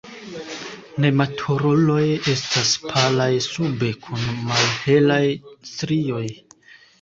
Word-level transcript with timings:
Nematuruloj 1.03 2.05
estas 2.33 2.71
palaj 2.85 3.29
sube 3.49 3.91
kun 4.07 4.25
malhelaj 4.49 5.23
strioj. 5.75 6.25